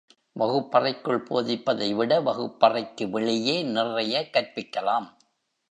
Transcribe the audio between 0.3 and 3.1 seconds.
வகுப்பறைக்குள் போதிப்பதைவிட வகுப்பறைக்கு